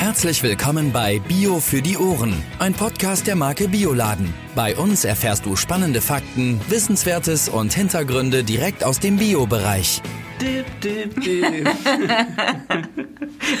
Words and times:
Herzlich 0.00 0.42
willkommen 0.42 0.92
bei 0.92 1.18
Bio 1.18 1.60
für 1.60 1.82
die 1.82 1.98
Ohren, 1.98 2.32
ein 2.58 2.72
Podcast 2.72 3.26
der 3.26 3.36
Marke 3.36 3.68
Bioladen. 3.68 4.32
Bei 4.54 4.74
uns 4.74 5.04
erfährst 5.04 5.44
du 5.44 5.56
spannende 5.56 6.00
Fakten, 6.00 6.58
Wissenswertes 6.70 7.50
und 7.50 7.74
Hintergründe 7.74 8.42
direkt 8.42 8.82
aus 8.82 8.98
dem 8.98 9.18
Bio-Bereich. 9.18 10.00
Dip, 10.40 10.64
dip, 10.80 11.20
dip. 11.20 11.68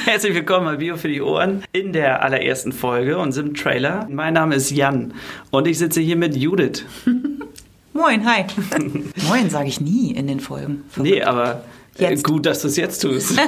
Herzlich 0.06 0.34
willkommen 0.34 0.64
bei 0.64 0.76
Bio 0.76 0.96
für 0.96 1.08
die 1.08 1.20
Ohren 1.20 1.62
in 1.72 1.92
der 1.92 2.22
allerersten 2.22 2.72
Folge 2.72 3.18
unserem 3.18 3.52
Trailer. 3.52 4.08
Mein 4.10 4.32
Name 4.32 4.54
ist 4.54 4.70
Jan 4.70 5.12
und 5.50 5.68
ich 5.68 5.76
sitze 5.76 6.00
hier 6.00 6.16
mit 6.16 6.34
Judith. 6.34 6.86
Moin, 7.92 8.24
hi. 8.24 8.46
Moin 9.28 9.50
sage 9.50 9.68
ich 9.68 9.82
nie 9.82 10.12
in 10.12 10.26
den 10.26 10.40
Folgen. 10.40 10.84
Nee, 10.96 11.22
aber 11.22 11.64
Jetzt. 11.98 12.24
gut, 12.24 12.46
dass 12.46 12.62
du 12.62 12.68
es 12.68 12.76
jetzt 12.76 13.00
tust. 13.00 13.38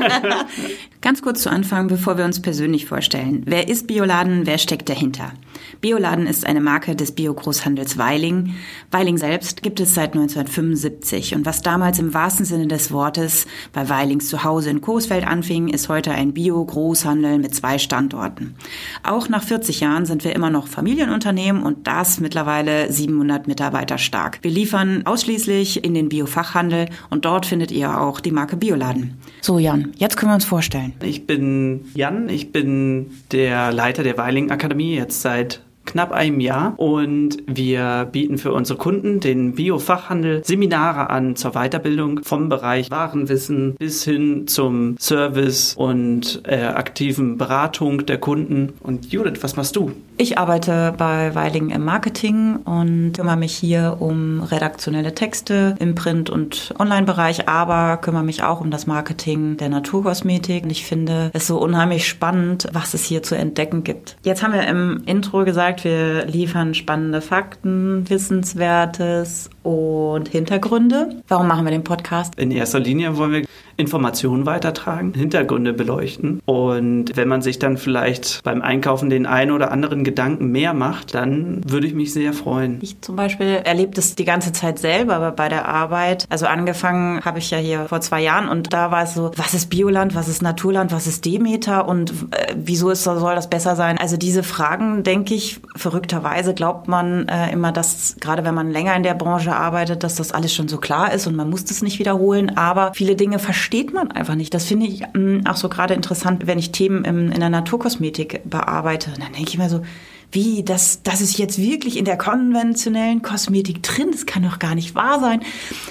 Ganz 1.00 1.22
kurz 1.22 1.42
zu 1.42 1.50
Anfang, 1.50 1.88
bevor 1.88 2.18
wir 2.18 2.24
uns 2.24 2.42
persönlich 2.42 2.86
vorstellen. 2.86 3.42
Wer 3.46 3.68
ist 3.68 3.86
Bioladen? 3.86 4.46
Wer 4.46 4.58
steckt 4.58 4.88
dahinter? 4.88 5.32
Bioladen 5.80 6.26
ist 6.26 6.46
eine 6.46 6.60
Marke 6.60 6.94
des 6.96 7.12
Biogroßhandels 7.12 7.98
Weiling. 7.98 8.54
Weiling 8.90 9.18
selbst 9.18 9.62
gibt 9.62 9.80
es 9.80 9.94
seit 9.94 10.14
1975 10.14 11.34
und 11.34 11.46
was 11.46 11.62
damals 11.62 11.98
im 11.98 12.14
wahrsten 12.14 12.44
Sinne 12.44 12.66
des 12.66 12.92
Wortes 12.92 13.46
bei 13.72 13.88
Weilings 13.88 14.28
zu 14.28 14.44
Hause 14.44 14.70
in 14.70 14.80
Coesfeld 14.80 15.26
anfing, 15.26 15.68
ist 15.68 15.88
heute 15.88 16.12
ein 16.12 16.32
Bio-Großhandel 16.32 17.38
mit 17.38 17.54
zwei 17.54 17.78
Standorten. 17.78 18.54
Auch 19.02 19.28
nach 19.28 19.42
40 19.42 19.80
Jahren 19.80 20.06
sind 20.06 20.24
wir 20.24 20.34
immer 20.34 20.50
noch 20.50 20.66
Familienunternehmen 20.66 21.62
und 21.62 21.86
das 21.86 22.20
mittlerweile 22.20 22.92
700 22.92 23.48
Mitarbeiter 23.48 23.98
stark. 23.98 24.38
Wir 24.42 24.50
liefern 24.50 25.02
ausschließlich 25.04 25.84
in 25.84 25.94
den 25.94 26.08
Biofachhandel 26.08 26.88
und 27.10 27.24
dort 27.24 27.46
findet 27.46 27.70
ihr 27.70 28.00
auch 28.00 28.20
die 28.20 28.30
Marke 28.30 28.56
Bioladen. 28.56 29.18
So 29.40 29.58
Jan, 29.58 29.92
jetzt 29.96 30.16
können 30.16 30.30
wir 30.30 30.36
uns 30.36 30.44
vorstellen. 30.44 30.92
Ich 31.02 31.26
bin 31.26 31.86
Jan, 31.94 32.28
ich 32.28 32.52
bin 32.52 33.10
der 33.32 33.72
Leiter 33.72 34.02
der 34.02 34.16
Weiling 34.16 34.50
Akademie 34.50 34.94
jetzt 34.94 35.22
seit 35.22 35.51
knapp 35.84 36.12
einem 36.12 36.40
Jahr 36.40 36.74
und 36.78 37.38
wir 37.46 38.08
bieten 38.10 38.38
für 38.38 38.52
unsere 38.52 38.78
Kunden 38.78 39.20
den 39.20 39.54
Biofachhandel 39.54 40.44
Seminare 40.44 41.10
an 41.10 41.36
zur 41.36 41.52
Weiterbildung 41.52 42.20
vom 42.22 42.48
Bereich 42.48 42.90
Warenwissen 42.90 43.74
bis 43.74 44.04
hin 44.04 44.46
zum 44.46 44.96
Service 44.98 45.74
und 45.76 46.42
äh, 46.46 46.62
aktiven 46.62 47.38
Beratung 47.38 48.06
der 48.06 48.18
Kunden. 48.18 48.74
Und 48.80 49.12
Judith, 49.12 49.42
was 49.42 49.56
machst 49.56 49.76
du? 49.76 49.92
Ich 50.18 50.38
arbeite 50.38 50.94
bei 50.96 51.34
Weiling 51.34 51.70
im 51.70 51.84
Marketing 51.84 52.56
und 52.56 53.14
kümmere 53.14 53.36
mich 53.36 53.54
hier 53.54 53.96
um 53.98 54.42
redaktionelle 54.42 55.14
Texte 55.14 55.74
im 55.80 55.94
Print- 55.94 56.30
und 56.30 56.74
Online-Bereich, 56.78 57.48
aber 57.48 57.96
kümmere 57.96 58.22
mich 58.22 58.42
auch 58.42 58.60
um 58.60 58.70
das 58.70 58.86
Marketing 58.86 59.56
der 59.56 59.68
Naturkosmetik. 59.68 60.64
Und 60.64 60.70
ich 60.70 60.84
finde 60.84 61.30
es 61.32 61.46
so 61.46 61.58
unheimlich 61.58 62.06
spannend, 62.06 62.68
was 62.72 62.94
es 62.94 63.04
hier 63.04 63.22
zu 63.22 63.34
entdecken 63.34 63.84
gibt. 63.84 64.16
Jetzt 64.22 64.42
haben 64.42 64.52
wir 64.52 64.66
im 64.66 65.02
Intro 65.06 65.44
gesagt, 65.44 65.71
wir 65.80 66.26
liefern 66.26 66.74
spannende 66.74 67.20
Fakten, 67.20 68.08
Wissenswertes 68.08 69.50
und 69.62 70.28
Hintergründe. 70.28 71.16
Warum 71.28 71.48
machen 71.48 71.64
wir 71.64 71.70
den 71.70 71.84
Podcast? 71.84 72.34
In 72.36 72.50
erster 72.50 72.80
Linie 72.80 73.16
wollen 73.16 73.32
wir 73.32 73.44
Informationen 73.76 74.46
weitertragen, 74.46 75.14
Hintergründe 75.14 75.72
beleuchten. 75.72 76.40
Und 76.44 77.16
wenn 77.16 77.28
man 77.28 77.42
sich 77.42 77.58
dann 77.58 77.78
vielleicht 77.78 78.42
beim 78.44 78.62
Einkaufen 78.62 79.10
den 79.10 79.26
einen 79.26 79.50
oder 79.50 79.72
anderen 79.72 80.04
Gedanken 80.04 80.48
mehr 80.48 80.74
macht, 80.74 81.14
dann 81.14 81.62
würde 81.66 81.86
ich 81.86 81.94
mich 81.94 82.12
sehr 82.12 82.32
freuen. 82.32 82.78
Ich 82.82 83.00
zum 83.00 83.16
Beispiel 83.16 83.60
erlebe 83.64 83.92
das 83.94 84.14
die 84.14 84.24
ganze 84.24 84.52
Zeit 84.52 84.78
selber 84.78 85.16
aber 85.16 85.32
bei 85.32 85.48
der 85.48 85.68
Arbeit. 85.68 86.26
Also 86.28 86.46
angefangen 86.46 87.24
habe 87.24 87.38
ich 87.38 87.50
ja 87.50 87.58
hier 87.58 87.86
vor 87.86 88.00
zwei 88.00 88.22
Jahren 88.22 88.48
und 88.48 88.72
da 88.72 88.90
war 88.90 89.04
es 89.04 89.14
so, 89.14 89.30
was 89.36 89.54
ist 89.54 89.70
Bioland, 89.70 90.14
was 90.14 90.28
ist 90.28 90.42
Naturland, 90.42 90.92
was 90.92 91.06
ist 91.06 91.24
Demeter 91.24 91.88
und 91.88 92.12
äh, 92.30 92.54
wieso 92.56 92.90
ist, 92.90 93.04
soll 93.04 93.34
das 93.34 93.48
besser 93.48 93.76
sein? 93.76 93.98
Also 93.98 94.16
diese 94.16 94.42
Fragen, 94.42 95.02
denke 95.02 95.34
ich, 95.34 95.60
verrückterweise 95.74 96.54
glaubt 96.54 96.88
man 96.88 97.28
äh, 97.28 97.50
immer, 97.52 97.72
dass 97.72 98.16
gerade 98.20 98.44
wenn 98.44 98.54
man 98.54 98.70
länger 98.70 98.94
in 98.94 99.02
der 99.02 99.14
Branche 99.14 99.54
arbeitet, 99.54 100.02
dass 100.02 100.16
das 100.16 100.32
alles 100.32 100.54
schon 100.54 100.68
so 100.68 100.78
klar 100.78 101.12
ist 101.12 101.26
und 101.26 101.34
man 101.34 101.48
muss 101.48 101.64
das 101.64 101.82
nicht 101.82 101.98
wiederholen. 101.98 102.56
Aber 102.56 102.92
viele 102.94 103.16
Dinge 103.16 103.38
versteht 103.38 103.92
man 103.92 104.10
einfach 104.10 104.34
nicht. 104.34 104.52
Das 104.52 104.64
finde 104.64 104.86
ich 104.86 105.02
mh, 105.14 105.50
auch 105.50 105.56
so 105.56 105.68
gerade 105.68 105.94
interessant, 105.94 106.46
wenn 106.46 106.58
ich 106.58 106.72
Themen 106.72 107.04
im, 107.04 107.32
in 107.32 107.40
der 107.40 107.50
Naturkosmetik 107.50 108.42
bearbeite. 108.44 109.10
Und 109.10 109.22
dann 109.22 109.32
denke 109.32 109.48
ich 109.48 109.58
mir 109.58 109.70
so, 109.70 109.82
wie, 110.30 110.62
das, 110.62 111.02
das 111.02 111.20
ist 111.20 111.36
jetzt 111.38 111.58
wirklich 111.58 111.98
in 111.98 112.06
der 112.06 112.16
konventionellen 112.16 113.20
Kosmetik 113.20 113.82
drin, 113.82 114.08
das 114.12 114.24
kann 114.24 114.42
doch 114.42 114.58
gar 114.58 114.74
nicht 114.74 114.94
wahr 114.94 115.20
sein. 115.20 115.42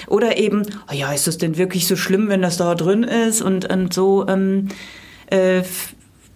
Oder 0.08 0.36
eben, 0.36 0.62
oh 0.90 0.94
ja, 0.94 1.12
ist 1.12 1.28
das 1.28 1.38
denn 1.38 1.56
wirklich 1.56 1.86
so 1.86 1.94
schlimm, 1.94 2.28
wenn 2.28 2.42
das 2.42 2.56
da 2.56 2.74
drin 2.74 3.04
ist? 3.04 3.40
Und, 3.40 3.70
und 3.72 3.94
so 3.94 4.26
ähm, 4.26 4.68
äh, 5.26 5.62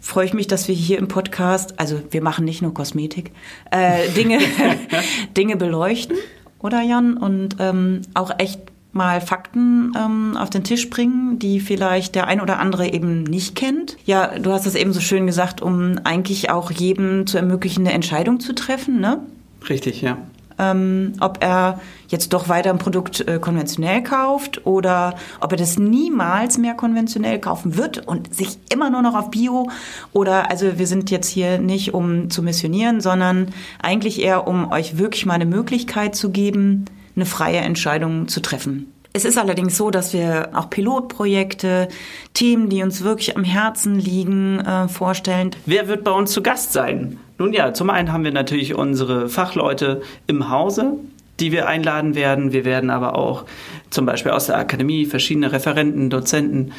freue 0.07 0.27
ich 0.27 0.35
mich, 0.35 0.47
dass 0.47 0.69
wir 0.69 0.75
hier 0.75 0.99
im 0.99 1.09
Podcast, 1.09 1.79
also 1.79 2.01
wir 2.11 2.23
machen 2.23 2.45
nicht 2.45 2.63
nur 2.63 2.73
Kosmetik, 2.73 3.33
äh, 3.71 4.09
Dinge, 4.11 4.39
Dinge 5.37 5.57
beleuchten, 5.57 6.17
oder 6.61 6.83
Jan? 6.83 7.17
Und 7.17 7.57
ähm, 7.59 8.03
auch 8.15 8.31
echt 8.39 8.61
mal 8.93 9.21
Fakten 9.21 9.93
ähm, 9.97 10.37
auf 10.37 10.49
den 10.49 10.65
Tisch 10.65 10.89
bringen, 10.89 11.39
die 11.39 11.61
vielleicht 11.61 12.15
der 12.15 12.27
ein 12.29 12.41
oder 12.41 12.59
andere 12.59 12.93
eben 12.93 13.25
nicht 13.25 13.55
kennt. 13.55 13.97
Ja, 14.07 14.39
du 14.39 14.53
hast 14.53 14.65
das 14.67 14.75
eben 14.75 14.93
so 14.93 15.01
schön 15.01 15.27
gesagt, 15.27 15.61
um 15.61 15.99
eigentlich 16.05 16.51
auch 16.51 16.71
jedem 16.71 17.27
zu 17.27 17.37
ermöglichen, 17.37 17.87
eine 17.87 17.93
Entscheidung 17.93 18.41
zu 18.41 18.55
treffen, 18.55 19.01
ne? 19.01 19.21
Richtig, 19.69 20.01
ja. 20.01 20.19
Ähm, 20.59 21.15
ob 21.21 21.43
er 21.43 21.81
jetzt 22.09 22.33
doch 22.33 22.49
weiter 22.49 22.71
ein 22.71 22.79
Produkt 22.79 23.27
äh, 23.27 23.39
konventionell 23.39 24.03
kauft 24.03 24.67
oder 24.67 25.17
ob 25.41 25.53
er 25.53 25.59
das 25.59 25.79
niemals 25.79 26.59
mehr 26.59 26.75
konventionell 26.75 27.39
kaufen 27.41 27.77
wird 27.77 28.07
und 28.07 28.35
sich 28.35 28.59
immer 28.73 28.91
nur 28.91 29.03
noch 29.03 29.15
auf 29.15 29.31
Bio 29.31 29.69
oder 30.13 30.51
also 30.51 30.79
wir 30.79 30.87
sind 30.87 31.11
jetzt 31.11 31.29
hier 31.29 31.59
nicht 31.59 31.95
um 31.95 32.31
zu 32.31 32.43
missionieren, 32.43 33.01
sondern 33.01 33.49
eigentlich 33.83 34.23
eher 34.23 34.47
um 34.47 34.71
euch 34.71 34.99
wirklich 34.99 35.27
mal 35.27 35.35
eine 35.35 35.47
Möglichkeit 35.47 36.15
zu 36.15 36.31
geben, 36.31 36.85
eine 37.15 37.27
freie 37.27 37.59
Entscheidung 37.59 38.29
zu 38.29 38.41
treffen. 38.41 38.93
Es 39.17 39.25
ist 39.25 39.39
allerdings 39.39 39.79
so, 39.79 39.91
dass 39.91 40.13
wir 40.13 40.51
auch 40.53 40.69
Pilotprojekte, 40.69 41.89
Themen, 42.35 42.69
die 42.69 42.83
uns 42.83 43.03
wirklich 43.03 43.35
am 43.35 43.45
Herzen 43.45 43.95
liegen, 43.95 44.61
äh, 44.61 44.89
vorstellen. 44.89 45.53
Wer 45.65 45.89
wird 45.89 46.05
bei 46.05 46.11
uns 46.11 46.33
zu 46.33 46.43
Gast 46.43 46.75
sein? 46.75 47.19
Nun 47.39 47.53
ja, 47.53 47.75
zum 47.75 47.91
einen 47.91 48.13
haben 48.13 48.25
wir 48.25 48.33
natürlich 48.33 48.75
unsere 48.75 49.29
Fachleute 49.29 50.03
im 50.27 50.51
Hause, 50.51 50.95
die 51.39 51.53
wir 51.53 51.69
einladen 51.69 52.15
werden. 52.15 52.53
Wir 52.53 52.65
werden 52.65 52.91
aber 52.91 53.17
auch 53.17 53.45
zum 53.91 54.07
Beispiel 54.07 54.33
aus 54.33 54.47
der 54.47 54.59
Akademie 54.59 55.07
verschiedene 55.07 55.53
Referenten, 55.53 56.11
Dozenten 56.11 56.73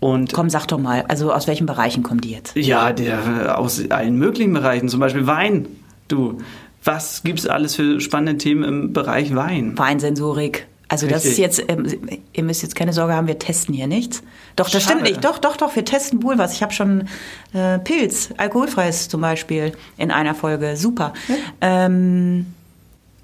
und 0.00 0.32
Komm, 0.32 0.48
sag 0.48 0.66
doch 0.66 0.78
mal, 0.78 1.04
also 1.08 1.30
aus 1.30 1.46
welchen 1.46 1.66
Bereichen 1.66 2.02
kommen 2.02 2.22
die 2.22 2.30
jetzt? 2.30 2.56
ja, 2.56 2.92
der, 2.92 3.58
aus 3.58 3.82
allen 3.90 4.16
möglichen 4.16 4.54
Bereichen, 4.54 4.88
zum 4.88 4.98
Beispiel 4.98 5.26
Wein. 5.26 5.66
Du, 6.08 6.38
was 6.82 7.22
gibt 7.22 7.38
es 7.38 7.46
alles 7.46 7.76
für 7.76 8.00
spannende 8.00 8.38
Themen 8.38 8.64
im 8.64 8.92
Bereich 8.94 9.34
Wein? 9.34 9.76
Feinsensorik. 9.76 10.66
Also 10.92 11.06
das 11.06 11.24
Richtig. 11.24 11.32
ist 11.44 11.58
jetzt, 11.58 11.70
ähm, 11.70 11.86
ihr 12.32 12.42
müsst 12.42 12.62
jetzt 12.62 12.74
keine 12.74 12.92
Sorge 12.92 13.14
haben, 13.14 13.28
wir 13.28 13.38
testen 13.38 13.72
hier 13.74 13.86
nichts. 13.86 14.24
Doch, 14.56 14.68
das 14.68 14.82
Schade. 14.82 14.96
stimmt 14.98 15.02
nicht. 15.02 15.24
Doch, 15.24 15.38
doch, 15.38 15.56
doch, 15.56 15.76
wir 15.76 15.84
testen 15.84 16.22
wohl 16.24 16.36
was. 16.36 16.52
Ich 16.52 16.62
habe 16.64 16.72
schon 16.72 17.08
äh, 17.54 17.78
Pilz, 17.78 18.30
alkoholfreies 18.36 19.08
zum 19.08 19.20
Beispiel, 19.20 19.72
in 19.96 20.10
einer 20.10 20.34
Folge. 20.34 20.76
Super. 20.76 21.12
Ähm, 21.60 22.46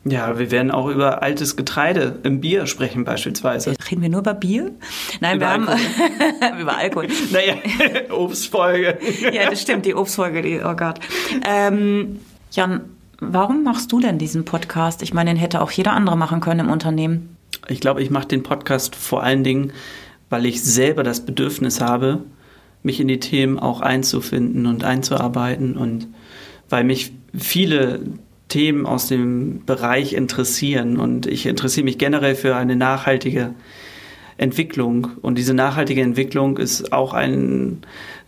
Ja, 0.05 0.39
wir 0.39 0.53
werden 0.53 0.71
auch 0.71 0.87
über 0.87 1.25
altes 1.25 1.57
Getreide 1.57 2.21
im 2.23 2.41
Bier 2.41 2.67
sprechen 2.69 3.03
beispielsweise. 3.05 3.75
reden 3.91 4.01
wir 4.03 4.09
nur 4.11 4.21
über 4.21 4.35
Bier? 4.35 4.71
Nein, 5.21 5.39
Über 5.39 5.47
wir 5.47 5.51
Alkohol. 5.51 5.77
haben 6.41 6.59
über 6.61 6.77
Alkohol. 6.77 7.09
Naja, 7.33 7.55
Obstfolge. 8.11 8.97
Ja, 9.33 9.51
das 9.51 9.61
stimmt, 9.61 9.85
die 9.87 9.95
Obstfolge, 9.97 10.41
die, 10.43 10.61
oh 10.65 10.77
Gott. 10.77 11.01
Ähm, 11.45 12.21
Jan, 12.53 12.83
warum 13.19 13.65
machst 13.65 13.91
du 13.91 13.99
denn 13.99 14.19
diesen 14.19 14.45
Podcast? 14.45 15.03
Ich 15.03 15.13
meine, 15.13 15.31
den 15.31 15.37
hätte 15.37 15.61
auch 15.61 15.73
jeder 15.73 15.93
andere 15.95 16.17
machen 16.17 16.41
können 16.41 16.61
im 16.61 16.71
Unternehmen. 16.71 17.36
Ich 17.69 17.81
glaube, 17.81 18.03
ich 18.03 18.11
mache 18.11 18.29
den 18.29 18.43
Podcast 18.43 18.95
vor 18.95 19.23
allen 19.23 19.45
Dingen, 19.45 19.73
weil 20.31 20.47
ich 20.47 20.63
selber 20.63 21.03
das 21.03 21.25
Bedürfnis 21.25 21.81
habe, 21.81 22.25
mich 22.83 23.01
in 23.01 23.09
die 23.09 23.21
Themen 23.21 23.59
auch 23.59 23.81
einzufinden 23.81 24.67
und 24.67 24.85
einzuarbeiten 24.85 25.77
und 25.77 26.09
weil 26.69 26.85
mich 26.85 27.13
viele 27.37 28.01
Themen 28.49 28.87
aus 28.87 29.09
dem 29.09 29.65
Bereich 29.67 30.13
interessieren 30.13 30.99
und 30.99 31.27
ich 31.27 31.47
interessiere 31.47 31.85
mich 31.85 31.99
generell 31.99 32.37
für 32.37 32.55
eine 32.55 32.77
nachhaltige 32.77 33.55
Entwicklung 34.37 35.09
und 35.23 35.37
diese 35.37 35.55
nachhaltige 35.55 36.03
Entwicklung 36.03 36.59
ist 36.59 36.93
auch 36.93 37.13
ein 37.13 37.79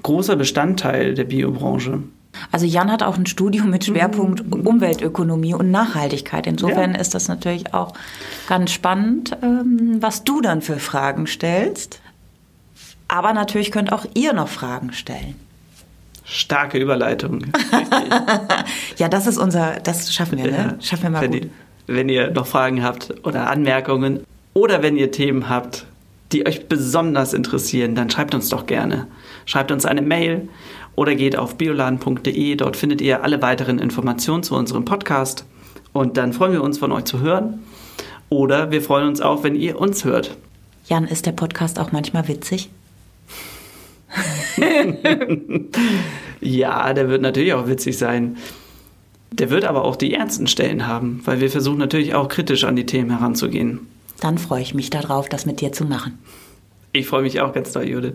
großer 0.02 0.36
Bestandteil 0.36 1.14
der 1.14 1.24
Biobranche. 1.24 2.02
Also 2.52 2.66
Jan 2.66 2.90
hat 2.90 3.02
auch 3.02 3.16
ein 3.16 3.26
Studium 3.26 3.70
mit 3.70 3.84
Schwerpunkt 3.84 4.42
Umweltökonomie 4.52 5.54
und 5.54 5.70
Nachhaltigkeit. 5.70 6.46
Insofern 6.46 6.94
Ja. 6.94 7.00
ist 7.00 7.14
das 7.14 7.28
natürlich 7.28 7.74
auch 7.74 7.92
ganz 8.48 8.70
spannend, 8.72 9.36
ähm, 9.42 9.98
was 10.00 10.24
du 10.24 10.40
dann 10.40 10.62
für 10.62 10.78
Fragen 10.78 11.26
stellst. 11.26 12.00
Aber 13.08 13.32
natürlich 13.32 13.70
könnt 13.70 13.92
auch 13.92 14.04
ihr 14.14 14.32
noch 14.32 14.48
Fragen 14.48 14.92
stellen. 14.92 15.34
Starke 16.24 16.78
Überleitung. 16.78 17.44
Ja, 18.98 19.08
das 19.08 19.26
ist 19.26 19.38
unser, 19.38 19.76
das 19.82 20.12
schaffen 20.12 20.38
wir, 20.38 20.50
ne? 20.50 20.76
Schaffen 20.80 21.04
wir 21.04 21.10
mal 21.10 21.22
wenn 21.22 21.32
gut. 21.32 21.42
Ihr, 21.44 21.50
wenn 21.86 22.08
ihr 22.08 22.30
noch 22.30 22.46
Fragen 22.46 22.82
habt 22.82 23.14
oder 23.24 23.48
Anmerkungen 23.48 24.20
oder 24.54 24.82
wenn 24.82 24.96
ihr 24.96 25.10
Themen 25.10 25.48
habt, 25.48 25.86
die 26.32 26.46
euch 26.46 26.68
besonders 26.68 27.32
interessieren, 27.32 27.94
dann 27.94 28.10
schreibt 28.10 28.34
uns 28.34 28.48
doch 28.50 28.66
gerne. 28.66 29.06
Schreibt 29.46 29.72
uns 29.72 29.86
eine 29.86 30.02
Mail 30.02 30.48
oder 30.98 31.14
geht 31.14 31.38
auf 31.38 31.54
bioladen.de. 31.54 32.56
Dort 32.56 32.76
findet 32.76 33.00
ihr 33.00 33.22
alle 33.22 33.40
weiteren 33.40 33.78
Informationen 33.78 34.42
zu 34.42 34.56
unserem 34.56 34.84
Podcast. 34.84 35.44
Und 35.92 36.16
dann 36.16 36.32
freuen 36.32 36.52
wir 36.52 36.62
uns, 36.62 36.78
von 36.78 36.90
euch 36.90 37.04
zu 37.04 37.20
hören. 37.20 37.60
Oder 38.30 38.72
wir 38.72 38.82
freuen 38.82 39.06
uns 39.06 39.20
auch, 39.20 39.44
wenn 39.44 39.54
ihr 39.54 39.80
uns 39.80 40.04
hört. 40.04 40.36
Jan, 40.88 41.04
ist 41.04 41.24
der 41.24 41.32
Podcast 41.32 41.78
auch 41.78 41.92
manchmal 41.92 42.26
witzig? 42.26 42.68
ja, 46.40 46.92
der 46.92 47.08
wird 47.08 47.22
natürlich 47.22 47.52
auch 47.54 47.68
witzig 47.68 47.96
sein. 47.96 48.36
Der 49.30 49.50
wird 49.50 49.64
aber 49.64 49.84
auch 49.84 49.94
die 49.94 50.12
ernsten 50.12 50.48
Stellen 50.48 50.88
haben, 50.88 51.20
weil 51.24 51.40
wir 51.40 51.50
versuchen 51.50 51.78
natürlich 51.78 52.14
auch 52.14 52.28
kritisch 52.28 52.64
an 52.64 52.74
die 52.74 52.86
Themen 52.86 53.10
heranzugehen. 53.10 53.86
Dann 54.20 54.36
freue 54.36 54.62
ich 54.62 54.74
mich 54.74 54.90
darauf, 54.90 55.28
das 55.28 55.46
mit 55.46 55.60
dir 55.60 55.70
zu 55.70 55.84
machen. 55.84 56.18
Ich 56.92 57.06
freue 57.06 57.22
mich 57.22 57.40
auch 57.40 57.52
ganz 57.52 57.70
doll, 57.70 57.86
Judith. 57.86 58.14